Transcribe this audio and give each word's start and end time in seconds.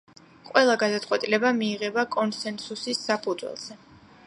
ყველა 0.45 0.75
გადაწყვეტილება 0.83 1.51
მიიღება 1.59 2.05
კონსენსუსის 2.17 3.05
საფუძველზე. 3.11 3.81